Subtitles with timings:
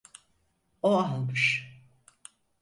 [0.81, 1.71] O almış.